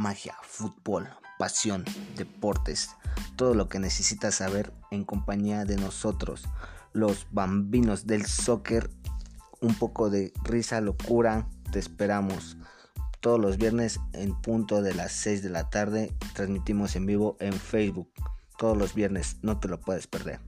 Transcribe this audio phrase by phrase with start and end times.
[0.00, 1.84] magia, fútbol, pasión,
[2.16, 2.88] deportes,
[3.36, 6.44] todo lo que necesitas saber en compañía de nosotros,
[6.94, 8.90] los bambinos del soccer,
[9.60, 12.56] un poco de risa, locura, te esperamos.
[13.20, 17.52] Todos los viernes en punto de las 6 de la tarde transmitimos en vivo en
[17.52, 18.10] Facebook.
[18.56, 20.40] Todos los viernes, no te lo puedes perder.